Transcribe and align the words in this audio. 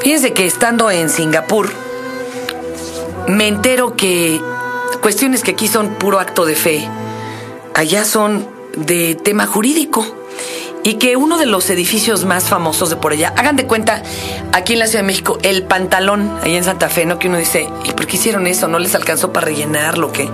Fíjense 0.00 0.32
que 0.32 0.46
estando 0.46 0.90
en 0.90 1.10
Singapur, 1.10 1.70
me 3.28 3.48
entero 3.48 3.96
que 3.96 4.40
cuestiones 5.02 5.42
que 5.42 5.50
aquí 5.52 5.68
son 5.68 5.94
puro 5.94 6.18
acto 6.20 6.46
de 6.46 6.54
fe, 6.54 6.88
allá 7.74 8.04
son 8.04 8.48
de 8.76 9.14
tema 9.14 9.46
jurídico. 9.46 10.16
Y 10.82 10.94
que 10.94 11.14
uno 11.16 11.36
de 11.36 11.44
los 11.44 11.68
edificios 11.68 12.24
más 12.24 12.44
famosos 12.44 12.88
de 12.88 12.96
por 12.96 13.12
allá, 13.12 13.34
hagan 13.36 13.54
de 13.54 13.66
cuenta, 13.66 14.02
aquí 14.52 14.72
en 14.72 14.78
la 14.78 14.86
Ciudad 14.86 15.02
de 15.02 15.08
México, 15.08 15.38
el 15.42 15.64
pantalón, 15.64 16.38
ahí 16.42 16.56
en 16.56 16.64
Santa 16.64 16.88
Fe, 16.88 17.04
¿no? 17.04 17.18
Que 17.18 17.28
uno 17.28 17.36
dice, 17.36 17.68
¿y 17.84 17.92
por 17.92 18.06
qué 18.06 18.16
hicieron 18.16 18.46
eso? 18.46 18.66
¿No 18.66 18.78
les 18.78 18.94
alcanzó 18.94 19.30
para 19.30 19.44
rellenar 19.44 19.98
lo 19.98 20.10
que? 20.10 20.30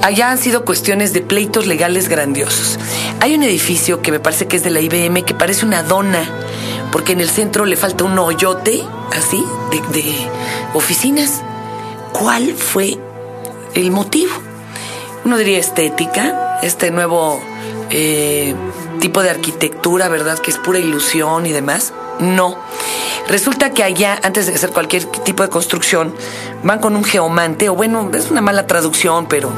Allá 0.00 0.30
han 0.30 0.38
sido 0.38 0.64
cuestiones 0.64 1.12
de 1.12 1.20
pleitos 1.20 1.66
legales 1.66 2.08
grandiosos. 2.08 2.78
Hay 3.20 3.34
un 3.34 3.42
edificio 3.42 4.00
que 4.00 4.10
me 4.10 4.20
parece 4.20 4.46
que 4.46 4.56
es 4.56 4.64
de 4.64 4.70
la 4.70 4.80
IBM 4.80 5.22
que 5.22 5.34
parece 5.34 5.66
una 5.66 5.82
dona, 5.82 6.26
porque 6.92 7.12
en 7.12 7.20
el 7.20 7.28
centro 7.28 7.64
le 7.64 7.76
falta 7.76 8.04
un 8.04 8.18
hoyote, 8.18 8.82
así, 9.16 9.44
de, 9.92 10.14
oficinas. 10.74 11.42
¿Cuál 12.12 12.54
fue 12.54 12.98
el 13.74 13.90
motivo? 13.90 14.32
Uno 15.24 15.36
diría 15.36 15.58
estética, 15.58 16.60
este 16.62 16.90
nuevo 16.90 17.40
eh, 17.90 18.54
tipo 19.00 19.22
de 19.22 19.30
arquitectura, 19.30 20.08
¿verdad? 20.08 20.38
Que 20.38 20.50
es 20.50 20.58
pura 20.58 20.78
ilusión 20.78 21.46
y 21.46 21.52
demás. 21.52 21.92
No. 22.20 22.56
Resulta 23.28 23.70
que 23.70 23.82
allá, 23.82 24.18
antes 24.22 24.46
de 24.46 24.54
hacer 24.54 24.70
cualquier 24.70 25.04
tipo 25.04 25.42
de 25.42 25.48
construcción, 25.48 26.14
van 26.62 26.78
con 26.78 26.94
un 26.96 27.04
geomante, 27.04 27.68
o 27.68 27.74
bueno, 27.74 28.10
es 28.14 28.30
una 28.30 28.40
mala 28.40 28.66
traducción, 28.66 29.26
pero 29.26 29.50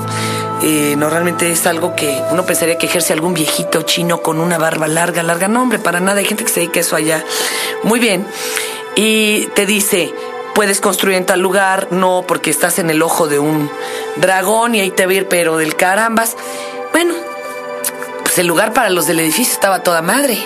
eh, 0.62 0.94
normalmente 0.96 1.50
es 1.50 1.66
algo 1.66 1.94
que 1.94 2.20
uno 2.30 2.44
pensaría 2.44 2.78
que 2.78 2.86
ejerce 2.86 3.12
algún 3.12 3.34
viejito 3.34 3.82
chino 3.82 4.22
con 4.22 4.40
una 4.40 4.58
barba 4.58 4.88
larga, 4.88 5.22
larga. 5.22 5.48
No, 5.48 5.62
hombre, 5.62 5.78
para 5.78 6.00
nada, 6.00 6.18
hay 6.18 6.24
gente 6.24 6.44
que 6.44 6.50
se 6.50 6.60
dedica 6.60 6.80
a 6.80 6.82
eso 6.82 6.96
allá. 6.96 7.24
Muy 7.84 8.00
bien. 8.00 8.26
Y 8.96 9.46
te 9.54 9.66
dice, 9.66 10.12
puedes 10.54 10.80
construir 10.80 11.16
en 11.16 11.26
tal 11.26 11.40
lugar, 11.40 11.88
no, 11.92 12.24
porque 12.26 12.50
estás 12.50 12.80
en 12.80 12.90
el 12.90 13.02
ojo 13.02 13.28
de 13.28 13.38
un 13.38 13.70
dragón 14.16 14.74
y 14.74 14.80
ahí 14.80 14.90
te 14.90 15.06
va 15.06 15.12
a 15.12 15.14
ir, 15.14 15.28
pero 15.28 15.58
del 15.58 15.76
carambas. 15.76 16.36
Bueno, 16.92 17.14
pues 18.24 18.38
el 18.38 18.48
lugar 18.48 18.72
para 18.72 18.90
los 18.90 19.06
del 19.06 19.20
edificio 19.20 19.54
estaba 19.54 19.84
toda 19.84 20.02
madre, 20.02 20.38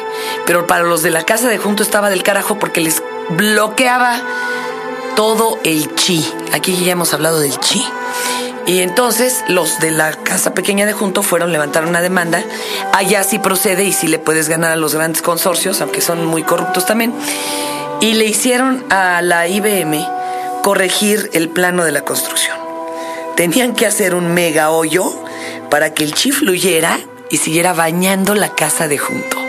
pero 0.45 0.67
para 0.67 0.85
los 0.85 1.03
de 1.03 1.11
la 1.11 1.25
casa 1.25 1.49
de 1.49 1.57
junto 1.57 1.83
estaba 1.83 2.11
del 2.11 2.23
carajo 2.23 2.59
porque 2.59 2.83
les 2.83 3.03
bloqueaba 3.31 4.21
todo 5.17 5.59
el 5.65 5.95
chi. 5.95 6.31
Aquí 6.53 6.85
ya 6.85 6.93
hemos 6.93 7.15
hablado 7.15 7.41
del 7.41 7.59
chi. 7.59 7.83
Y 8.67 8.81
entonces 8.81 9.45
los 9.49 9.81
de 9.81 9.91
la 9.91 10.13
casa 10.13 10.55
pequeña 10.55 10.87
de 10.87 10.93
junto 10.93 11.23
fueron 11.23 11.53
levantar 11.53 11.85
una 11.85 12.01
demanda. 12.01 12.43
Allá 12.93 13.25
sí 13.25 13.39
procede 13.39 13.85
y 13.85 13.93
sí 13.93 14.07
le 14.07 14.19
puedes 14.19 14.49
ganar 14.49 14.73
a 14.73 14.77
los 14.77 14.95
grandes 14.95 15.23
consorcios, 15.23 15.81
aunque 15.81 16.01
son 16.01 16.25
muy 16.27 16.43
corruptos 16.43 16.87
también. 16.87 17.13
Y 18.01 18.15
le 18.15 18.25
hicieron 18.25 18.85
a 18.91 19.21
la 19.23 19.49
IBM 19.49 20.07
corregir 20.63 21.31
el 21.33 21.49
plano 21.49 21.85
de 21.85 21.93
la 21.93 22.03
construcción. 22.03 22.57
Tenían 23.37 23.75
que 23.75 23.87
hacer 23.87 24.15
un 24.15 24.33
mega 24.33 24.71
hoyo 24.71 25.13
para 25.71 25.93
que 25.93 26.05
el 26.05 26.15
chi 26.15 26.31
fluyera 26.31 27.01
y 27.31 27.39
siguiera 27.39 27.73
bañando 27.73 28.35
la 28.35 28.55
casa 28.55 28.89
de 28.89 28.99
junto. 28.99 29.42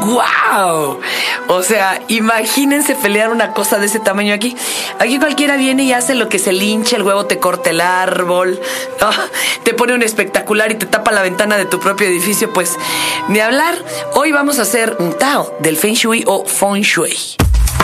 ¡Guau! 0.00 1.00
O 1.48 1.62
sea, 1.62 2.00
imagínense 2.08 2.94
pelear 2.94 3.30
una 3.30 3.52
cosa 3.52 3.78
de 3.78 3.86
ese 3.86 4.00
tamaño 4.00 4.34
aquí. 4.34 4.56
Aquí 4.98 5.18
cualquiera 5.18 5.56
viene 5.56 5.84
y 5.84 5.92
hace 5.92 6.14
lo 6.14 6.28
que 6.28 6.38
se 6.38 6.52
lincha, 6.52 6.96
el 6.96 7.02
huevo 7.02 7.26
te 7.26 7.38
corta 7.38 7.70
el 7.70 7.80
árbol, 7.80 8.60
te 9.64 9.74
pone 9.74 9.94
un 9.94 10.02
espectacular 10.02 10.70
y 10.72 10.76
te 10.76 10.86
tapa 10.86 11.10
la 11.12 11.22
ventana 11.22 11.56
de 11.56 11.64
tu 11.64 11.80
propio 11.80 12.06
edificio. 12.06 12.52
Pues 12.52 12.76
ni 13.28 13.40
hablar. 13.40 13.74
Hoy 14.14 14.32
vamos 14.32 14.58
a 14.58 14.62
hacer 14.62 14.96
un 14.98 15.16
Tao 15.16 15.56
del 15.60 15.76
Feng 15.76 15.94
Shui 15.94 16.24
o 16.26 16.44
Feng 16.46 16.82
Shui. 16.82 17.16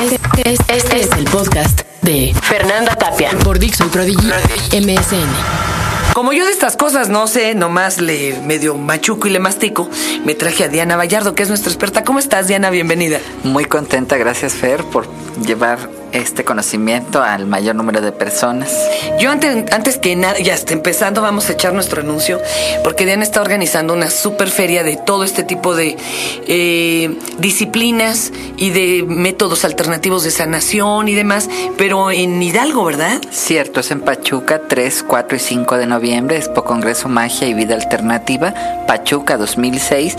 Este, 0.02 0.56
este 0.68 1.00
es 1.00 1.10
el 1.12 1.24
podcast 1.24 1.82
de 2.02 2.34
Fernanda 2.42 2.94
Tapia 2.96 3.30
por 3.42 3.58
Dixon 3.58 3.88
Prodigy 3.88 4.26
MSN. 4.72 5.73
Como 6.14 6.32
yo 6.32 6.46
de 6.46 6.52
estas 6.52 6.76
cosas 6.76 7.08
no 7.08 7.26
sé, 7.26 7.56
nomás 7.56 8.00
le 8.00 8.38
medio 8.41 8.76
machuco 8.76 9.26
y 9.26 9.30
le 9.30 9.41
mastico, 9.41 9.91
me 10.25 10.36
traje 10.36 10.62
a 10.62 10.69
Diana 10.69 10.97
Vallardo, 10.97 11.34
que 11.34 11.42
es 11.42 11.48
nuestra 11.48 11.72
experta. 11.72 12.04
¿Cómo 12.04 12.20
estás, 12.20 12.47
Diana? 12.47 12.70
Bienvenida. 12.70 13.19
Muy 13.42 13.64
contenta, 13.64 14.16
gracias 14.16 14.53
Fer, 14.53 14.84
por 14.84 15.08
llevar 15.44 15.91
este 16.14 16.44
conocimiento 16.44 17.22
al 17.22 17.47
mayor 17.47 17.75
número 17.75 18.00
de 18.00 18.12
personas. 18.12 18.72
Yo 19.19 19.30
antes, 19.30 19.70
antes 19.72 19.98
que 19.98 20.14
nada, 20.16 20.38
ya 20.38 20.54
está 20.54 20.72
empezando, 20.72 21.20
vamos 21.20 21.48
a 21.48 21.52
echar 21.52 21.72
nuestro 21.72 22.00
anuncio, 22.00 22.41
porque 22.82 23.04
Diana 23.04 23.25
está 23.25 23.42
organizando 23.42 23.92
una 23.92 24.10
super 24.10 24.48
feria 24.48 24.84
de 24.84 24.97
todo 24.97 25.24
este 25.24 25.42
tipo 25.42 25.74
de 25.74 25.97
eh, 26.47 27.19
disciplinas 27.38 28.32
y 28.56 28.70
de 28.70 29.04
métodos 29.06 29.64
alternativos 29.64 30.22
de 30.24 30.30
sanación 30.30 31.08
y 31.08 31.14
demás, 31.14 31.50
pero 31.76 32.10
en 32.10 32.41
Hidalgo, 32.42 32.84
¿verdad? 32.84 33.20
Cierto, 33.30 33.80
es 33.80 33.91
en 33.91 34.00
Pachuca, 34.00 34.62
3, 34.69 35.04
4 35.06 35.36
y 35.36 35.41
5 35.41 35.76
de 35.78 35.86
noviembre, 35.86 36.36
Expo 36.36 36.64
Congreso 36.64 37.08
Magia 37.08 37.48
y 37.48 37.54
Vida 37.54 37.74
Alternativa, 37.74 38.54
Pachuca 38.86 39.36
2006, 39.36 40.16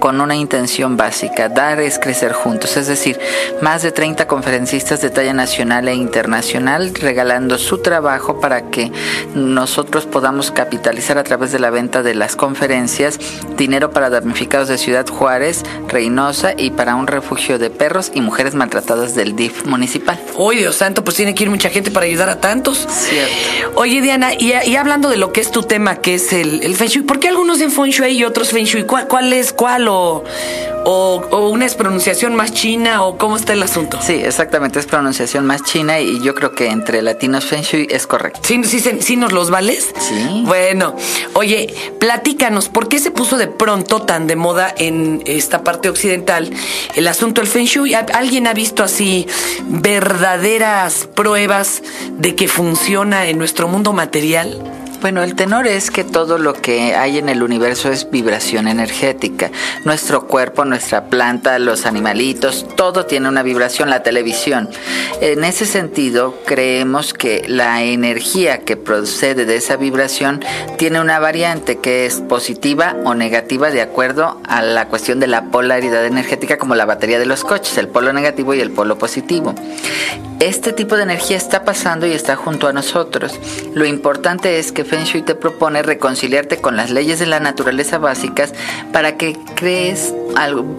con 0.00 0.20
una 0.20 0.36
intención 0.36 0.96
básica, 0.96 1.48
dar 1.48 1.80
es 1.80 1.98
crecer 1.98 2.32
juntos, 2.32 2.76
es 2.76 2.86
decir, 2.86 3.18
más 3.60 3.82
de 3.82 3.92
30 3.92 4.26
conferencistas 4.26 5.00
de 5.00 5.10
talla 5.10 5.32
nacional 5.36 5.88
e 5.88 5.94
internacional 5.94 6.92
regalando 6.94 7.58
su 7.58 7.78
trabajo 7.78 8.40
para 8.40 8.70
que 8.70 8.90
nosotros 9.34 10.06
podamos 10.06 10.50
capitalizar 10.50 11.18
a 11.18 11.24
través 11.24 11.52
de 11.52 11.58
la 11.58 11.70
venta 11.70 12.02
de 12.02 12.14
las 12.14 12.36
conferencias 12.36 13.18
dinero 13.56 13.90
para 13.90 14.10
damnificados 14.10 14.68
de 14.68 14.78
Ciudad 14.78 15.06
Juárez, 15.06 15.62
Reynosa 15.88 16.54
y 16.56 16.70
para 16.70 16.94
un 16.94 17.06
refugio 17.06 17.58
de 17.58 17.70
perros 17.70 18.10
y 18.14 18.20
mujeres 18.20 18.54
maltratadas 18.54 19.14
del 19.14 19.36
DIF 19.36 19.64
municipal. 19.64 20.20
Uy, 20.36 20.56
Dios 20.56 20.76
santo, 20.76 21.04
pues 21.04 21.16
tiene 21.16 21.34
que 21.34 21.44
ir 21.44 21.50
mucha 21.50 21.70
gente 21.70 21.90
para 21.90 22.06
ayudar 22.06 22.28
a 22.28 22.40
tantos. 22.40 22.86
Cierto. 22.88 23.72
Oye, 23.76 24.00
Diana, 24.00 24.34
y, 24.34 24.52
y 24.64 24.76
hablando 24.76 25.08
de 25.08 25.16
lo 25.16 25.32
que 25.32 25.40
es 25.40 25.50
tu 25.50 25.62
tema, 25.62 25.96
que 25.96 26.14
es 26.14 26.32
el, 26.32 26.62
el 26.62 26.76
Feng 26.76 26.88
Shui, 26.88 27.02
¿por 27.02 27.18
qué 27.18 27.28
algunos 27.28 27.60
en 27.60 27.70
Feng 27.70 27.90
Shui 27.90 28.12
y 28.12 28.24
otros 28.24 28.50
Feng 28.50 28.64
Shui? 28.64 28.84
¿Cuál, 28.84 29.06
cuál 29.08 29.32
es 29.32 29.52
cuál 29.52 29.88
o, 29.88 30.24
o, 30.84 31.22
o 31.30 31.48
una 31.50 31.66
es 31.66 31.74
pronunciación 31.74 32.34
más 32.34 32.52
china 32.52 33.02
o 33.02 33.18
cómo 33.18 33.36
está 33.36 33.52
el 33.52 33.62
asunto? 33.62 33.98
Sí, 34.02 34.14
exactamente, 34.14 34.78
es 34.78 34.86
pronunciación 34.86 35.25
más 35.44 35.62
china 35.62 36.00
y 36.00 36.20
yo 36.20 36.34
creo 36.34 36.52
que 36.52 36.68
entre 36.68 37.02
latinos 37.02 37.44
Feng 37.44 37.62
Shui 37.62 37.86
es 37.90 38.06
correcto. 38.06 38.40
¿Sí, 38.42 38.62
sí, 38.64 38.80
sí, 39.00 39.16
nos 39.16 39.32
los 39.32 39.50
vales? 39.50 39.88
Sí. 39.98 40.42
Bueno, 40.46 40.94
oye, 41.34 41.72
platícanos, 41.98 42.68
¿por 42.68 42.88
qué 42.88 42.98
se 42.98 43.10
puso 43.10 43.36
de 43.38 43.46
pronto 43.48 44.02
tan 44.02 44.26
de 44.26 44.36
moda 44.36 44.72
en 44.76 45.22
esta 45.26 45.62
parte 45.64 45.88
occidental 45.88 46.50
el 46.94 47.08
asunto 47.08 47.40
del 47.40 47.50
Feng 47.50 47.66
Shui? 47.66 47.94
¿Al- 47.94 48.06
¿Alguien 48.14 48.46
ha 48.46 48.54
visto 48.54 48.82
así 48.84 49.26
verdaderas 49.68 51.08
pruebas 51.14 51.82
de 52.18 52.34
que 52.34 52.48
funciona 52.48 53.26
en 53.26 53.38
nuestro 53.38 53.68
mundo 53.68 53.92
material? 53.92 54.62
Bueno, 55.06 55.22
el 55.22 55.36
tenor 55.36 55.68
es 55.68 55.92
que 55.92 56.02
todo 56.02 56.36
lo 56.36 56.52
que 56.52 56.96
hay 56.96 57.18
en 57.18 57.28
el 57.28 57.44
universo 57.44 57.92
es 57.92 58.10
vibración 58.10 58.66
energética. 58.66 59.52
Nuestro 59.84 60.26
cuerpo, 60.26 60.64
nuestra 60.64 61.04
planta, 61.04 61.60
los 61.60 61.86
animalitos, 61.86 62.66
todo 62.74 63.06
tiene 63.06 63.28
una 63.28 63.44
vibración, 63.44 63.88
la 63.88 64.02
televisión. 64.02 64.68
En 65.20 65.44
ese 65.44 65.64
sentido, 65.64 66.34
creemos 66.44 67.14
que 67.14 67.44
la 67.46 67.84
energía 67.84 68.64
que 68.64 68.76
procede 68.76 69.44
de 69.44 69.54
esa 69.54 69.76
vibración 69.76 70.44
tiene 70.76 71.00
una 71.00 71.20
variante 71.20 71.78
que 71.78 72.06
es 72.06 72.16
positiva 72.16 72.96
o 73.04 73.14
negativa 73.14 73.70
de 73.70 73.82
acuerdo 73.82 74.40
a 74.48 74.60
la 74.60 74.88
cuestión 74.88 75.20
de 75.20 75.28
la 75.28 75.52
polaridad 75.52 76.04
energética 76.04 76.58
como 76.58 76.74
la 76.74 76.84
batería 76.84 77.20
de 77.20 77.26
los 77.26 77.44
coches, 77.44 77.78
el 77.78 77.86
polo 77.86 78.12
negativo 78.12 78.54
y 78.54 78.60
el 78.60 78.72
polo 78.72 78.98
positivo. 78.98 79.54
Este 80.38 80.74
tipo 80.74 80.96
de 80.96 81.04
energía 81.04 81.38
está 81.38 81.64
pasando 81.64 82.06
y 82.06 82.12
está 82.12 82.36
junto 82.36 82.68
a 82.68 82.72
nosotros. 82.74 83.40
Lo 83.72 83.86
importante 83.86 84.58
es 84.58 84.70
que 84.70 84.84
Feng 84.96 85.04
Shui 85.04 85.20
te 85.20 85.34
propone 85.34 85.82
reconciliarte 85.82 86.56
con 86.56 86.78
las 86.78 86.90
leyes 86.90 87.18
de 87.18 87.26
la 87.26 87.38
naturaleza 87.38 87.98
básicas 87.98 88.54
para 88.94 89.18
que 89.18 89.36
crees 89.54 90.14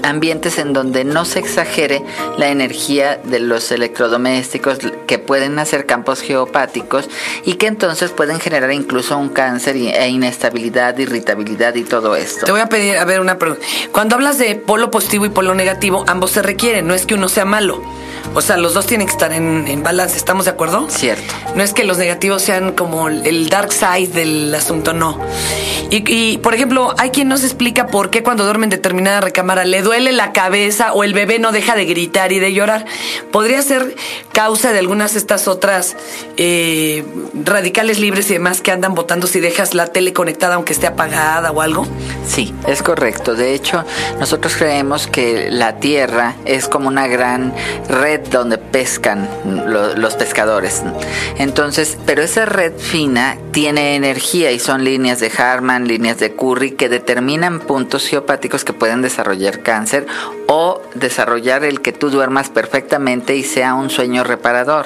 ambientes 0.04 0.58
en 0.58 0.74
donde 0.74 1.04
no 1.04 1.24
se 1.24 1.38
exagere 1.38 2.04
la 2.36 2.50
energía 2.50 3.18
de 3.18 3.40
los 3.40 3.72
electrodomésticos 3.72 4.80
que 5.06 5.20
pueden 5.20 5.60
hacer 5.60 5.86
campos 5.86 6.22
geopáticos 6.22 7.10
y 7.46 7.56
que 7.56 7.68
entonces 7.68 8.10
pueden 8.10 8.40
generar 8.40 8.72
incluso 8.72 9.16
un 9.18 9.30
cáncer 9.30 9.76
e 9.76 10.10
inestabilidad, 10.10 10.98
irritabilidad 10.98 11.76
y 11.76 11.84
todo 11.84 12.16
esto. 12.16 12.48
Te 12.48 12.52
voy 12.52 12.62
a 12.62 12.70
pedir, 12.70 12.98
a 12.98 13.06
ver, 13.06 13.20
una 13.20 13.38
pregunta. 13.38 13.64
Cuando 13.92 14.16
hablas 14.16 14.40
de 14.40 14.56
polo 14.56 14.90
positivo 14.90 15.26
y 15.26 15.30
polo 15.30 15.54
negativo, 15.54 16.06
ambos 16.08 16.32
se 16.32 16.42
requieren, 16.42 16.88
no 16.88 16.96
es 16.96 17.06
que 17.06 17.14
uno 17.14 17.30
sea 17.30 17.46
malo. 17.46 17.84
O 18.34 18.42
sea, 18.42 18.58
los 18.58 18.74
dos 18.74 18.86
tienen 18.86 19.08
que 19.08 19.14
estar 19.14 19.32
en, 19.32 19.68
en 19.68 19.84
balance, 19.84 20.18
¿estamos 20.18 20.46
de 20.46 20.52
acuerdo? 20.52 20.90
Cierto. 20.90 21.34
No 21.56 21.64
es 21.64 21.74
que 21.74 21.84
los 21.84 21.98
negativos 21.98 22.42
sean 22.42 22.74
como 22.74 23.08
el 23.10 23.50
dark 23.50 23.72
side 23.72 24.07
del 24.14 24.54
asunto, 24.54 24.94
no. 24.94 25.20
Y, 25.90 26.38
por 26.40 26.54
ejemplo, 26.54 26.94
hay 26.98 27.12
quien 27.12 27.30
nos 27.30 27.44
explica 27.44 27.88
por 27.88 28.10
qué 28.10 28.22
cuando 28.22 28.44
duerme 28.44 28.66
en 28.66 28.72
determinada 28.72 29.22
recámara 29.22 29.64
le 29.64 29.82
duele 29.82 30.12
la 30.12 30.34
cabeza 30.34 30.92
o 30.92 31.06
el 31.06 31.14
bebé 31.14 31.40
no 31.40 31.54
deja 31.54 31.76
de 31.76 31.86
gritar 31.86 32.34
y 32.34 32.40
de 32.40 32.54
llorar. 32.54 32.86
Podría 33.32 33.62
ser 33.62 33.96
causa 34.34 34.74
de 34.74 34.80
algunas 34.80 35.14
de 35.14 35.20
estas 35.20 35.48
otras 35.48 35.96
eh, 36.36 37.06
radicales 37.34 38.00
libres 38.00 38.30
y 38.30 38.34
demás 38.34 38.60
que 38.60 38.72
andan 38.72 38.96
votando 38.96 39.28
si 39.28 39.40
dejas 39.40 39.74
la 39.74 39.88
tele 39.88 40.12
conectada 40.12 40.56
aunque 40.56 40.74
esté 40.74 40.88
apagada 40.88 41.52
o 41.52 41.62
algo. 41.62 41.88
Sí, 42.28 42.54
es 42.68 42.84
correcto. 42.84 43.36
De 43.36 43.54
hecho, 43.54 43.86
nosotros 44.20 44.58
creemos 44.58 45.08
que 45.08 45.50
la 45.52 45.78
Tierra 45.78 46.36
es 46.44 46.68
como 46.68 46.90
una 46.90 47.08
gran 47.08 47.54
red 47.88 48.28
donde 48.30 48.58
pescan 48.58 49.30
los 49.66 50.16
pescadores. 50.16 50.84
Entonces, 51.38 51.98
pero 52.06 52.22
esa 52.24 52.46
red 52.46 52.74
fina 52.78 53.38
tiene 53.58 53.96
energía 53.96 54.52
y 54.52 54.60
son 54.60 54.84
líneas 54.84 55.20
de 55.20 55.32
Harman, 55.36 55.88
líneas 55.88 56.20
de 56.20 56.36
Curry 56.36 56.74
que 56.74 56.90
determinan 56.90 57.60
puntos 57.60 58.06
geopáticos 58.06 58.64
que 58.64 58.72
pueden 58.72 59.02
desarrollar 59.02 59.64
cáncer 59.64 60.06
o 60.48 60.82
desarrollar 60.96 61.64
el 61.64 61.82
que 61.82 61.92
tú 61.92 62.10
duermas 62.10 62.50
perfectamente 62.50 63.36
y 63.36 63.44
sea 63.44 63.76
un 63.76 63.90
sueño 63.90 64.24
reparador 64.24 64.86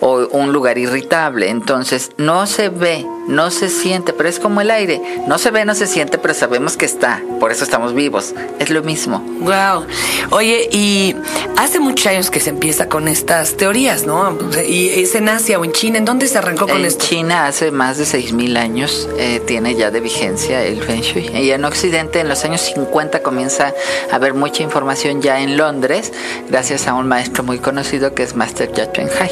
o 0.00 0.28
un 0.28 0.52
lugar 0.52 0.78
irritable. 0.78 1.50
Entonces 1.50 2.12
no 2.16 2.46
se 2.46 2.68
ve, 2.68 3.04
no 3.26 3.50
se 3.50 3.68
siente, 3.68 4.12
pero 4.12 4.28
es 4.28 4.38
como 4.38 4.60
el 4.60 4.70
aire. 4.70 5.00
No 5.26 5.38
se 5.38 5.50
ve, 5.50 5.64
no 5.64 5.74
se 5.74 5.86
siente, 5.86 6.18
pero 6.18 6.34
sabemos 6.34 6.76
que 6.76 6.86
está. 6.86 7.22
Por 7.40 7.50
eso 7.52 7.64
estamos 7.64 7.94
vivos. 7.94 8.34
Es 8.58 8.70
lo 8.70 8.82
mismo. 8.82 9.18
Wow. 9.40 9.86
Oye, 10.30 10.68
y 10.70 11.14
hace 11.56 11.80
muchos 11.80 12.06
años 12.06 12.30
que 12.30 12.40
se 12.40 12.50
empieza 12.50 12.88
con 12.88 13.08
estas 13.08 13.56
teorías, 13.56 14.06
¿no? 14.06 14.38
Y 14.66 15.00
es 15.00 15.14
en 15.14 15.28
Asia 15.28 15.58
o 15.58 15.64
en 15.64 15.72
China. 15.72 15.98
¿En 15.98 16.04
dónde 16.04 16.26
se 16.28 16.38
arrancó 16.38 16.66
con 16.66 16.84
esto? 16.84 17.04
En 17.04 17.10
China 17.10 17.46
hace 17.46 17.70
más 17.70 17.98
de 17.98 18.04
6.000 18.04 18.56
años 18.56 19.08
eh, 19.18 19.40
tiene 19.46 19.74
ya 19.74 19.90
de 19.90 20.00
vigencia 20.00 20.64
el 20.64 20.82
Feng 20.82 21.00
Shui. 21.00 21.28
Y 21.36 21.50
en 21.50 21.64
Occidente 21.64 22.20
en 22.20 22.28
los 22.28 22.44
años 22.44 22.60
50 22.60 23.22
comienza 23.22 23.74
a 24.10 24.14
haber 24.14 24.34
mucha 24.34 24.62
información 24.62 24.77
ya 25.20 25.40
en 25.40 25.56
Londres, 25.56 26.12
gracias 26.48 26.86
a 26.86 26.94
un 26.94 27.08
maestro 27.08 27.42
muy 27.42 27.58
conocido 27.58 28.14
que 28.14 28.22
es 28.22 28.36
Master 28.36 28.72
Yatuen 28.72 29.08
Hai. 29.18 29.30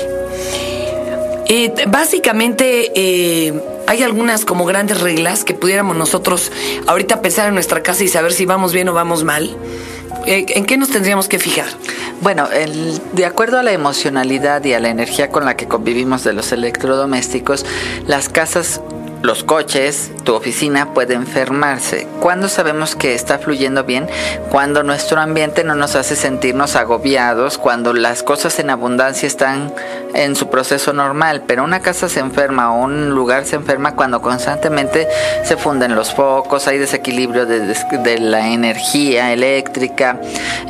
Eh, 1.48 1.72
básicamente 1.86 2.90
eh, 2.96 3.54
hay 3.86 4.02
algunas 4.02 4.44
como 4.44 4.64
grandes 4.64 5.00
reglas 5.00 5.44
que 5.44 5.54
pudiéramos 5.54 5.96
nosotros 5.96 6.50
ahorita 6.88 7.22
pensar 7.22 7.48
en 7.48 7.54
nuestra 7.54 7.84
casa 7.84 8.02
y 8.02 8.08
saber 8.08 8.32
si 8.32 8.46
vamos 8.46 8.72
bien 8.72 8.88
o 8.88 8.94
vamos 8.94 9.22
mal. 9.22 9.56
Eh, 10.26 10.44
¿En 10.48 10.64
qué 10.64 10.76
nos 10.76 10.90
tendríamos 10.90 11.28
que 11.28 11.38
fijar? 11.38 11.68
Bueno, 12.20 12.48
de 13.12 13.26
acuerdo 13.26 13.58
a 13.60 13.62
la 13.62 13.72
emocionalidad 13.72 14.64
y 14.64 14.72
a 14.72 14.80
la 14.80 14.88
energía 14.88 15.30
con 15.30 15.44
la 15.44 15.56
que 15.56 15.68
convivimos 15.68 16.24
de 16.24 16.32
los 16.32 16.50
electrodomésticos, 16.50 17.64
las 18.06 18.28
casas 18.28 18.80
los 19.26 19.42
coches, 19.42 20.12
tu 20.22 20.34
oficina 20.34 20.94
puede 20.94 21.14
enfermarse. 21.14 22.06
¿Cuándo 22.20 22.48
sabemos 22.48 22.94
que 22.94 23.12
está 23.14 23.40
fluyendo 23.40 23.82
bien? 23.82 24.08
Cuando 24.50 24.84
nuestro 24.84 25.20
ambiente 25.20 25.64
no 25.64 25.74
nos 25.74 25.96
hace 25.96 26.14
sentirnos 26.14 26.76
agobiados, 26.76 27.58
cuando 27.58 27.92
las 27.92 28.22
cosas 28.22 28.60
en 28.60 28.70
abundancia 28.70 29.26
están 29.26 29.74
en 30.16 30.34
su 30.34 30.48
proceso 30.48 30.92
normal, 30.92 31.44
pero 31.46 31.62
una 31.62 31.80
casa 31.80 32.08
se 32.08 32.20
enferma 32.20 32.72
o 32.72 32.82
un 32.82 33.10
lugar 33.10 33.44
se 33.44 33.56
enferma 33.56 33.94
cuando 33.94 34.22
constantemente 34.22 35.06
se 35.44 35.56
funden 35.56 35.94
los 35.94 36.12
focos, 36.14 36.66
hay 36.66 36.78
desequilibrio 36.78 37.46
de, 37.46 38.18
la 38.18 38.48
energía 38.48 39.32
eléctrica, 39.32 40.20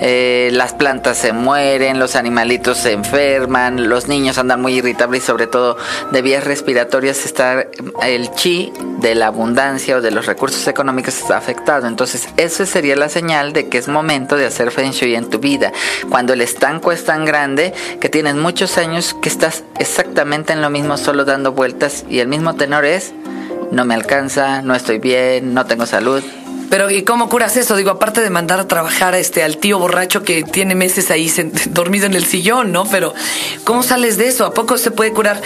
eh, 0.01 0.51
las 0.53 0.73
plantas 0.73 1.19
se 1.19 1.33
mueren, 1.33 1.99
los 1.99 2.17
animalitos 2.17 2.79
se 2.79 2.93
enferman, 2.93 3.89
los 3.89 4.09
niños 4.09 4.39
andan 4.39 4.61
muy 4.61 4.75
irritables 4.75 5.23
y 5.23 5.27
sobre 5.27 5.47
todo 5.47 5.77
de 6.11 6.23
vías 6.23 6.45
respiratorias 6.45 7.25
está 7.25 7.67
el 8.03 8.31
chi 8.33 8.73
de 8.99 9.15
la 9.15 9.29
abundancia 9.29 9.97
o 9.97 10.01
de 10.01 10.11
los 10.11 10.27
recursos 10.27 10.67
económicos 10.67 11.19
está 11.19 11.37
afectado. 11.37 11.87
Entonces, 11.87 12.29
eso 12.37 12.67
sería 12.67 12.97
la 12.97 13.09
señal 13.09 13.53
de 13.53 13.69
que 13.69 13.79
es 13.79 13.89
momento 13.89 14.37
de 14.37 14.47
hacer 14.47 14.71
Feng 14.71 14.91
Shui 14.91 15.15
en 15.15 15.29
tu 15.31 15.39
vida. 15.39 15.73
Cuando 16.11 16.33
el 16.33 16.41
estanco 16.41 16.93
es 16.93 17.05
tan 17.05 17.25
grande 17.25 17.73
que 18.01 18.09
tienes 18.09 18.35
muchos 18.35 18.79
años 18.79 19.15
que 19.21 19.29
estás 19.37 19.65
exactamente 19.79 20.55
en 20.55 20.63
lo 20.63 20.71
mismo, 20.71 20.97
solo 20.97 21.27
dando 21.27 21.53
vueltas 21.53 22.07
y 22.09 22.21
el 22.21 22.29
mismo 22.29 22.55
tenor 22.55 22.87
es, 22.87 23.13
no 23.71 23.85
me 23.85 23.93
alcanza, 23.93 24.63
no 24.63 24.75
estoy 24.75 24.99
bien, 24.99 25.53
no 25.53 25.67
tengo 25.67 25.85
salud. 25.85 26.23
Pero 26.71 26.91
¿y 26.91 27.03
cómo 27.03 27.29
curas 27.29 27.57
eso? 27.57 27.77
Digo, 27.77 27.91
aparte 27.91 28.21
de 28.21 28.31
mandar 28.31 28.61
a 28.61 28.69
trabajar 28.69 29.15
a 29.15 29.19
este 29.19 29.43
al 29.43 29.59
tío 29.59 29.79
borracho 29.79 30.23
que 30.23 30.43
tiene 30.43 30.75
meses 30.75 31.11
ahí 31.11 31.33
dormido 31.71 32.07
en 32.07 32.15
el 32.15 32.25
sillón, 32.25 32.73
¿no? 32.73 32.85
Pero 32.87 33.15
¿cómo 33.65 33.83
sales 33.83 34.17
de 34.17 34.29
eso? 34.29 34.45
¿A 34.45 34.55
poco 34.55 34.79
se 34.79 34.91
puede 34.91 35.13
curar? 35.13 35.41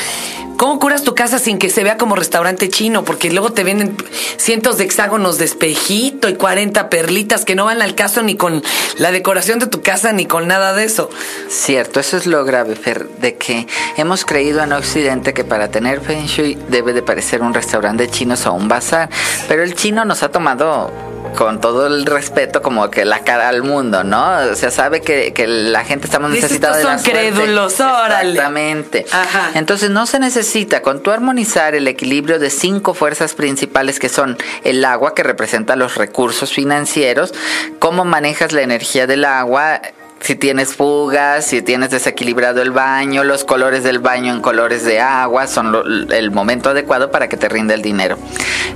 ¿Cómo 0.60 0.78
curas 0.78 1.04
tu 1.04 1.14
casa 1.14 1.38
sin 1.38 1.56
que 1.56 1.70
se 1.70 1.82
vea 1.82 1.96
como 1.96 2.16
restaurante 2.16 2.68
chino? 2.68 3.02
Porque 3.02 3.30
luego 3.30 3.50
te 3.50 3.64
venden 3.64 3.96
cientos 4.36 4.76
de 4.76 4.84
hexágonos 4.84 5.38
de 5.38 5.46
espejito 5.46 6.28
y 6.28 6.34
40 6.34 6.90
perlitas 6.90 7.46
que 7.46 7.54
no 7.54 7.64
van 7.64 7.80
al 7.80 7.94
caso 7.94 8.22
ni 8.22 8.36
con 8.36 8.62
la 8.98 9.10
decoración 9.10 9.58
de 9.58 9.68
tu 9.68 9.80
casa 9.80 10.12
ni 10.12 10.26
con 10.26 10.48
nada 10.48 10.74
de 10.74 10.84
eso. 10.84 11.08
Cierto, 11.48 11.98
eso 11.98 12.18
es 12.18 12.26
lo 12.26 12.44
grave, 12.44 12.76
Fer, 12.76 13.08
de 13.08 13.36
que 13.36 13.66
hemos 13.96 14.26
creído 14.26 14.62
en 14.62 14.74
Occidente 14.74 15.32
que 15.32 15.44
para 15.44 15.70
tener 15.70 16.02
Feng 16.02 16.26
Shui 16.26 16.58
debe 16.68 16.92
de 16.92 17.02
parecer 17.02 17.40
un 17.40 17.54
restaurante 17.54 18.10
chino 18.10 18.34
o 18.44 18.52
un 18.52 18.68
bazar, 18.68 19.08
pero 19.48 19.62
el 19.62 19.74
chino 19.74 20.04
nos 20.04 20.22
ha 20.22 20.30
tomado 20.30 20.92
con 21.36 21.60
todo 21.60 21.86
el 21.86 22.06
respeto 22.06 22.62
como 22.62 22.90
que 22.90 23.04
la 23.04 23.20
cara 23.20 23.48
al 23.48 23.62
mundo, 23.62 24.04
¿no? 24.04 24.38
O 24.50 24.54
sea, 24.54 24.70
sabe 24.70 25.00
que, 25.00 25.32
la 25.46 25.84
gente 25.84 26.06
estamos 26.06 26.30
necesitados 26.30 26.78
de 26.78 26.84
la 26.84 26.98
son 26.98 27.12
crédulos, 27.12 27.80
órale. 27.80 28.30
Exactamente. 28.30 29.06
Ajá. 29.10 29.50
Entonces 29.54 29.90
no 29.90 30.06
se 30.06 30.18
necesita 30.18 30.82
con 30.82 31.02
tu 31.02 31.10
armonizar 31.10 31.74
el 31.74 31.88
equilibrio 31.88 32.38
de 32.38 32.50
cinco 32.50 32.94
fuerzas 32.94 33.34
principales 33.34 33.98
que 33.98 34.08
son 34.08 34.36
el 34.64 34.84
agua 34.84 35.14
que 35.14 35.22
representa 35.22 35.76
los 35.76 35.96
recursos 35.96 36.52
financieros, 36.52 37.34
cómo 37.78 38.04
manejas 38.04 38.52
la 38.52 38.62
energía 38.62 39.06
del 39.06 39.24
agua, 39.24 39.80
si 40.20 40.36
tienes 40.36 40.74
fugas, 40.74 41.46
si 41.46 41.62
tienes 41.62 41.90
desequilibrado 41.90 42.60
el 42.60 42.70
baño, 42.70 43.24
los 43.24 43.44
colores 43.44 43.82
del 43.84 44.00
baño 44.00 44.32
en 44.32 44.42
colores 44.42 44.84
de 44.84 45.00
agua 45.00 45.46
son 45.46 45.74
el 46.10 46.30
momento 46.30 46.70
adecuado 46.70 47.10
para 47.10 47.28
que 47.28 47.36
te 47.36 47.48
rinda 47.48 47.74
el 47.74 47.82
dinero. 47.82 48.18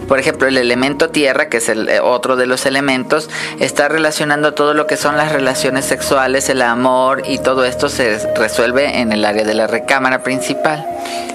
Por 0.09 0.19
ejemplo, 0.19 0.49
el 0.49 0.57
elemento 0.57 1.11
tierra, 1.11 1.49
que 1.49 1.59
es 1.59 1.69
el 1.69 1.89
eh, 1.89 2.01
otro 2.01 2.37
de 2.37 2.47
los 2.47 2.67
elementos, 2.67 3.31
está 3.59 3.89
relacionando 3.89 4.55
todo 4.55 4.75
lo 4.75 4.87
que 4.87 4.97
son 4.97 5.17
las 5.17 5.33
relaciones 5.33 5.85
sexuales, 5.85 6.49
el 6.49 6.63
amor 6.63 7.23
y 7.27 7.39
todo 7.39 7.65
esto 7.65 7.89
se 7.89 8.19
resuelve 8.35 9.01
en 9.01 9.13
el 9.13 9.25
área 9.25 9.45
de 9.45 9.55
la 9.55 9.67
recámara 9.67 10.23
principal. 10.23 10.87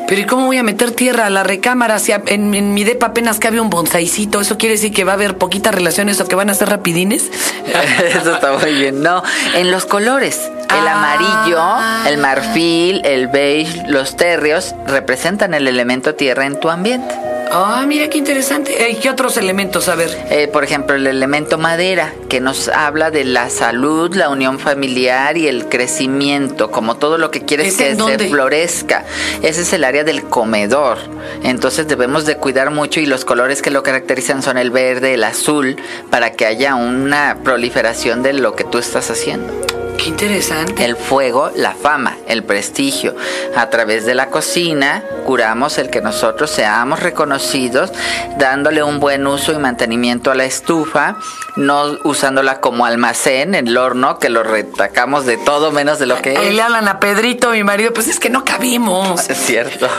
Pero 0.10 0.22
¿y 0.22 0.26
cómo 0.26 0.48
voy 0.48 0.58
a 0.58 0.64
meter 0.64 0.90
tierra 0.90 1.28
a 1.28 1.30
la 1.30 1.44
recámara 1.44 2.00
si 2.00 2.12
en, 2.12 2.74
mi 2.74 2.84
depa 2.84 3.06
apenas 3.06 3.38
cabe 3.38 3.62
un 3.62 3.70
bonsaicito? 3.70 4.42
¿Eso 4.42 4.58
quiere 4.58 4.74
decir 4.74 4.92
que 4.92 5.04
va 5.04 5.12
a 5.12 5.16
haber 5.16 5.38
poquitas 5.38 5.76
relaciones 5.76 6.20
o 6.20 6.28
que 6.28 6.34
van 6.34 6.50
a 6.50 6.56
ser 6.56 6.68
rapidines? 6.70 7.30
Eso 8.20 8.34
está 8.34 8.54
muy 8.54 8.74
bien. 8.74 9.04
No, 9.04 9.22
en 9.54 9.70
los 9.70 9.86
colores. 9.86 10.50
El 10.68 10.88
ah. 10.88 10.98
amarillo, 10.98 12.10
el 12.10 12.18
marfil, 12.18 13.06
el 13.06 13.28
beige, 13.28 13.84
los 13.88 14.16
terrios 14.18 14.74
representan 14.88 15.54
el 15.54 15.68
elemento 15.68 16.16
tierra 16.16 16.48
en 16.48 16.60
tu 16.60 16.72
ambiente. 16.72 17.29
Ah, 17.52 17.86
mira 17.88 18.10
qué 18.10 18.18
interesante. 18.18 18.98
¿Qué 19.02 19.10
otros 19.10 19.38
elementos? 19.38 19.90
A 19.90 19.96
ver. 19.96 20.10
Eh, 20.30 20.48
por 20.48 20.64
ejemplo, 20.64 20.96
el 20.96 21.08
elemento 21.08 21.58
madera, 21.58 22.14
que 22.30 22.40
nos 22.40 22.68
habla 22.68 23.12
de 23.12 23.24
la 23.24 23.50
salud, 23.50 24.14
la 24.16 24.30
unión 24.30 24.60
familiar 24.60 25.38
y 25.38 25.48
el 25.48 25.68
crecimiento, 25.68 26.70
como 26.70 26.98
todo 26.98 27.18
lo 27.18 27.32
que 27.32 27.46
quieres 27.46 27.76
que 27.76 27.96
se 27.96 28.30
florezca. 28.30 29.06
Ese 29.42 29.62
es 29.62 29.74
el 29.74 29.84
área 29.84 30.04
del 30.04 30.24
comedor. 30.24 30.98
Entonces 31.44 31.88
debemos 31.88 32.26
de 32.26 32.38
cuidar 32.38 32.72
mucho 32.72 33.00
y 33.00 33.06
los 33.06 33.26
colores 33.26 33.62
que 33.62 33.72
lo 33.72 33.84
caracterizan 33.84 34.44
son 34.44 34.58
el 34.58 34.72
verde, 34.72 35.16
el 35.16 35.24
azul, 35.24 35.78
para 36.10 36.34
que 36.34 36.46
haya 36.46 36.76
una 36.76 37.38
proliferación 37.44 38.22
de 38.22 38.34
lo 38.34 38.56
que 38.56 38.64
tú 38.64 38.78
estás 38.78 39.10
haciendo. 39.10 39.69
Qué 40.00 40.08
interesante. 40.08 40.86
El 40.86 40.96
fuego, 40.96 41.52
la 41.58 41.74
fama, 41.74 42.16
el 42.26 42.44
prestigio. 42.46 43.18
A 43.58 43.70
través 43.70 44.06
de 44.06 44.16
la 44.16 44.30
cocina 44.30 45.04
curamos 45.26 45.78
el 45.78 45.90
que 45.90 46.00
nosotros 46.00 46.50
seamos 46.50 47.02
reconocidos, 47.02 47.92
dándole 48.38 48.82
un 48.82 49.02
buen 49.02 49.28
uso 49.28 49.52
y 49.52 49.58
mantenimiento 49.58 50.32
a 50.32 50.36
la 50.36 50.46
estufa, 50.46 51.18
no 51.58 51.98
usándola 52.06 52.62
como 52.62 52.86
almacén, 52.86 53.56
el 53.56 53.78
horno, 53.78 54.20
que 54.20 54.30
lo 54.30 54.44
retacamos 54.44 55.26
de 55.26 55.36
todo 55.36 55.74
menos 55.74 56.00
de 56.00 56.06
lo 56.06 56.22
que 56.22 56.34
es. 56.34 56.54
le 56.54 56.62
hablan 56.62 56.88
a 56.88 57.02
Pedrito, 57.02 57.52
mi 57.52 57.66
marido, 57.66 57.92
pues 57.94 58.08
es 58.08 58.22
que 58.22 58.30
no 58.30 58.46
cabimos. 58.46 59.30
Es 59.30 59.38
cierto. 59.38 59.90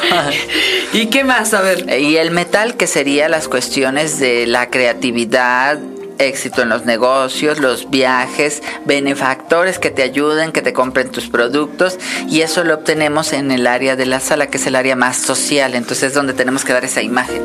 ¿Y 0.95 1.07
qué 1.07 1.25
más? 1.25 1.53
A 1.53 1.61
ver. 1.61 2.01
Y 2.01 2.17
el 2.17 2.31
metal, 2.31 2.77
que 2.77 2.87
sería 2.87 3.29
las 3.29 3.49
cuestiones 3.49 4.19
de 4.19 4.47
la 4.47 4.71
creatividad, 4.71 5.79
éxito 6.21 6.63
en 6.63 6.69
los 6.69 6.85
negocios, 6.85 7.59
los 7.59 7.91
viajes, 7.91 8.63
benefactores 8.85 9.79
que 9.79 9.91
te 9.91 10.03
ayuden, 10.03 10.53
que 10.53 10.63
te 10.63 10.73
compren 10.73 11.11
tus 11.11 11.29
productos 11.29 11.99
y 12.29 12.43
eso 12.43 12.65
lo 12.65 12.75
obtenemos 12.75 13.33
en 13.33 13.51
el 13.51 13.67
área 13.67 13.97
de 13.97 14.07
la 14.07 14.21
sala, 14.21 14.49
que 14.49 14.59
es 14.59 14.67
el 14.67 14.77
área 14.77 14.97
más 14.97 15.17
social, 15.17 15.75
entonces 15.75 16.09
es 16.09 16.15
donde 16.15 16.33
tenemos 16.33 16.65
que 16.65 16.73
dar 16.73 16.85
esa 16.85 17.03
imagen. 17.03 17.43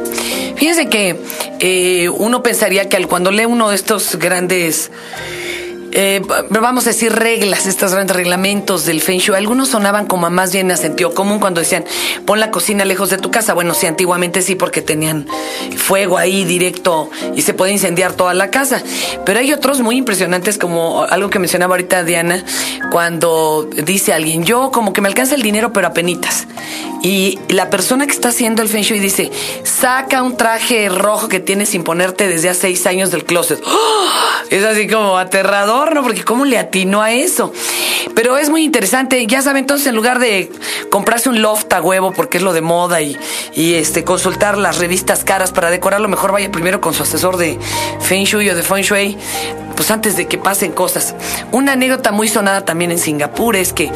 Fíjense 0.56 0.88
que 0.88 1.20
eh, 1.60 2.10
uno 2.10 2.44
pensaría 2.44 2.88
que 2.90 2.98
al 2.98 3.08
cuando 3.08 3.32
lee 3.32 3.46
uno 3.46 3.70
de 3.70 3.76
estos 3.76 4.16
grandes 4.16 4.92
eh, 5.98 6.22
vamos 6.50 6.86
a 6.86 6.90
decir 6.90 7.14
reglas, 7.14 7.66
estos 7.66 7.94
grandes 7.94 8.16
reglamentos 8.16 8.86
del 8.86 9.02
Feng 9.02 9.20
Shui, 9.20 9.36
algunos 9.36 9.70
sonaban 9.70 10.08
como 10.08 10.30
más 10.30 10.52
bien 10.52 10.70
a 10.70 10.78
sentido 10.78 11.14
común 11.14 11.40
cuando 11.40 11.62
decían 11.62 11.86
pon 12.26 12.42
la 12.42 12.52
cocina 12.52 12.84
lejos 12.84 13.10
de 13.10 13.18
tu 13.18 13.32
casa. 13.32 13.54
Bueno, 13.54 13.74
sí, 13.74 13.88
antiguamente 13.88 14.42
sí, 14.42 14.56
porque 14.56 14.82
tenían 14.82 15.26
fuego 15.78 16.18
ahí 16.18 16.44
directo 16.44 17.10
y 17.36 17.44
se 17.44 17.54
puede 17.54 17.72
incendiar 17.72 18.14
toda 18.14 18.34
la 18.34 18.52
casa. 18.52 18.84
Pero 19.26 19.40
hay 19.40 19.54
otros 19.54 19.80
muy 19.80 19.96
impresionantes, 19.96 20.58
como 20.58 21.04
algo 21.04 21.30
que 21.30 21.40
mencionaba 21.40 21.76
ahorita 21.76 22.04
Diana, 22.04 22.44
cuando 22.92 23.70
dice 23.86 24.12
alguien, 24.12 24.44
yo 24.44 24.72
como 24.72 24.92
que 24.92 25.00
me 25.00 25.08
alcanza 25.08 25.36
el 25.36 25.42
dinero, 25.42 25.72
pero 25.72 25.88
a 25.88 25.94
penitas. 25.94 26.46
Y 27.04 27.40
la 27.50 27.70
persona 27.70 28.06
que 28.08 28.14
está 28.14 28.30
haciendo 28.30 28.62
el 28.64 28.70
Feng 28.70 28.82
Shui 28.82 29.00
dice, 29.00 29.32
saca 29.64 30.24
un 30.24 30.38
traje 30.38 30.90
rojo 30.90 31.28
que 31.28 31.40
tienes 31.40 31.70
sin 31.70 31.84
ponerte 31.84 32.28
desde 32.28 32.50
hace 32.50 32.62
seis 32.62 32.88
años 32.88 33.12
del 33.12 33.26
closet. 33.26 33.62
¡Oh! 33.64 34.06
Es 34.50 34.64
así 34.64 34.88
como 34.88 35.18
aterrador 35.18 35.76
horno, 35.76 36.04
porque 36.04 36.24
cómo 36.24 36.46
le 36.46 36.58
atinó 36.58 37.02
a 37.02 37.12
eso. 37.12 37.52
Pero 38.16 38.38
es 38.38 38.50
muy 38.50 38.64
interesante. 38.64 39.26
Ya 39.28 39.42
saben, 39.42 39.64
entonces 39.64 39.88
en 39.88 39.96
lugar 39.96 40.20
de 40.20 40.52
comprarse 40.90 41.30
un 41.30 41.42
loft 41.42 41.72
a 41.74 41.82
huevo, 41.82 42.12
porque 42.12 42.38
es 42.38 42.44
lo 42.44 42.54
de 42.54 42.62
moda, 42.62 43.02
y, 43.02 43.18
y 43.54 43.76
este 43.76 44.04
consultar 44.04 44.58
las 44.58 44.78
revistas 44.78 45.24
caras 45.24 45.52
para 45.52 45.70
decorarlo, 45.70 46.08
mejor 46.08 46.32
vaya 46.32 46.52
primero 46.52 46.82
con 46.82 46.94
su 46.94 47.04
asesor 47.04 47.38
de 47.38 47.60
Feng 48.00 48.26
Shui 48.26 48.50
o 48.50 48.56
de 48.56 48.64
Feng 48.64 48.82
Shui, 48.82 49.18
pues 49.76 49.92
antes 49.92 50.16
de 50.18 50.28
que 50.28 50.38
pasen 50.38 50.72
cosas. 50.72 51.16
Una 51.52 51.74
anécdota 51.74 52.12
muy 52.12 52.28
sonada 52.28 52.66
también 52.66 52.92
en 52.92 53.00
Singapur 53.00 53.56
es 53.56 53.74
que 53.74 53.92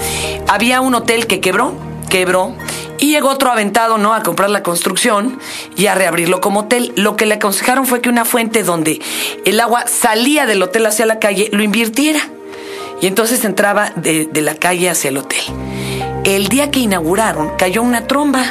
había 0.48 0.82
un 0.82 0.96
hotel 0.96 1.28
que 1.28 1.40
quebró, 1.40 1.74
quebró, 2.10 2.56
y 3.00 3.12
llegó 3.12 3.30
otro 3.30 3.50
aventado, 3.50 3.98
¿no? 3.98 4.14
A 4.14 4.24
comprar 4.24 4.50
la 4.50 4.62
construcción 4.62 5.40
y 5.78 5.88
a 5.88 5.96
reabrirlo 5.96 6.42
como 6.42 6.62
hotel. 6.62 6.92
Lo 6.98 7.16
que 7.16 7.26
le 7.26 7.36
aconsejaron 7.36 7.86
fue 7.86 8.02
que 8.02 8.10
una 8.10 8.26
fuente 8.26 8.64
donde 8.64 9.02
el 9.46 9.60
agua 9.60 9.86
salía 9.88 10.46
del 10.46 10.62
hotel 10.62 10.86
hacia 10.86 11.06
la 11.06 11.20
calle 11.20 11.50
lo 11.54 11.64
invirtiera. 11.64 12.20
Y 13.02 13.08
entonces 13.08 13.46
entraba 13.46 13.92
de, 13.96 14.26
de 14.26 14.42
la 14.42 14.56
calle 14.56 14.90
hacia 14.90 15.10
el 15.10 15.18
hotel. 15.18 15.40
El 16.26 16.50
día 16.50 16.72
que 16.72 16.82
inauguraron 16.82 17.52
cayó 17.58 17.82
una 17.82 18.06
tromba. 18.06 18.44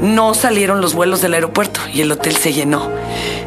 No 0.00 0.34
salieron 0.34 0.80
los 0.80 0.94
vuelos 0.94 1.20
del 1.20 1.34
aeropuerto 1.34 1.80
y 1.92 2.00
el 2.00 2.10
hotel 2.10 2.36
se 2.36 2.52
llenó 2.52 2.90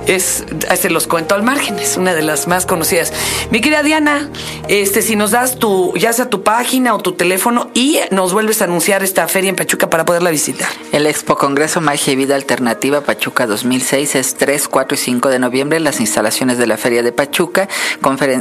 es, 0.07 0.45
se 0.79 0.89
los 0.89 1.07
cuento 1.07 1.35
al 1.35 1.43
margen, 1.43 1.79
es 1.79 1.97
una 1.97 2.13
de 2.13 2.21
las 2.21 2.47
más 2.47 2.65
conocidas. 2.65 3.13
Mi 3.51 3.61
querida 3.61 3.83
Diana, 3.83 4.29
este, 4.67 5.01
si 5.01 5.15
nos 5.15 5.31
das 5.31 5.59
tu, 5.59 5.93
ya 5.95 6.13
sea 6.13 6.29
tu 6.29 6.43
página 6.43 6.95
o 6.95 6.99
tu 6.99 7.13
teléfono 7.13 7.69
y 7.73 7.99
nos 8.11 8.33
vuelves 8.33 8.61
a 8.61 8.65
anunciar 8.65 9.03
esta 9.03 9.27
feria 9.27 9.49
en 9.49 9.55
Pachuca 9.55 9.89
para 9.89 10.05
poderla 10.05 10.31
visitar. 10.31 10.69
El 10.91 11.05
Expo 11.07 11.35
Congreso 11.35 11.81
Magia 11.81 12.13
y 12.13 12.15
Vida 12.15 12.35
Alternativa 12.35 13.01
Pachuca 13.01 13.47
2006 13.47 14.15
es 14.15 14.35
3, 14.35 14.67
4 14.67 14.95
y 14.95 14.97
5 14.97 15.29
de 15.29 15.39
noviembre 15.39 15.77
en 15.77 15.83
las 15.83 15.99
instalaciones 15.99 16.57
de 16.57 16.67
la 16.67 16.77
Feria 16.77 17.03
de 17.03 17.11
Pachuca. 17.11 17.67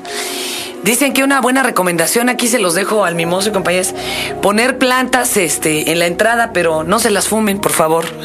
Dicen 0.82 1.12
que 1.12 1.22
una 1.22 1.40
buena 1.40 1.62
recomendación, 1.62 2.28
aquí 2.28 2.48
se 2.48 2.58
los 2.58 2.74
dejo 2.74 3.04
al 3.04 3.14
mimoso 3.14 3.50
y 3.50 3.52
compañeros, 3.52 3.94
poner 4.40 4.78
plantas 4.78 5.36
este, 5.36 5.92
en 5.92 6.00
la 6.00 6.06
entrada, 6.06 6.52
pero 6.52 6.82
no 6.82 6.98
se 6.98 7.10
las 7.10 7.28
fumen, 7.28 7.60
por 7.60 7.72
favor. 7.72 8.04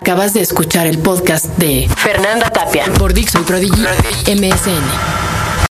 Acabas 0.00 0.32
de 0.34 0.40
escuchar 0.40 0.86
el 0.86 0.98
podcast 0.98 1.46
de 1.58 1.88
Fernanda 1.96 2.50
Tapia 2.50 2.84
por 2.98 3.12
Dixon 3.12 3.44
Prodigy 3.44 3.82
MSN. 4.26 5.25